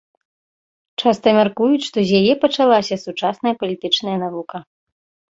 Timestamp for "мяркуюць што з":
1.39-2.21